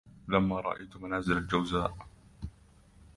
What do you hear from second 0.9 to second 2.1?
منازل الجوزاء